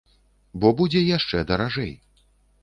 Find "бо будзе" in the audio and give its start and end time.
0.63-1.03